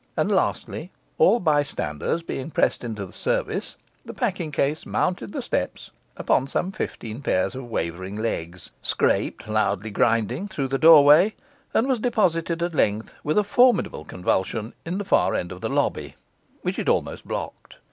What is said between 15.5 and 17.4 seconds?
of the lobby, which it almost